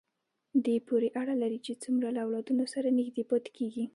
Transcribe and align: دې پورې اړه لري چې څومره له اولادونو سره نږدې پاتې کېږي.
دې 0.65 0.75
پورې 0.87 1.07
اړه 1.21 1.33
لري 1.43 1.59
چې 1.65 1.79
څومره 1.83 2.07
له 2.15 2.19
اولادونو 2.25 2.65
سره 2.73 2.95
نږدې 2.99 3.23
پاتې 3.29 3.49
کېږي. 3.57 3.85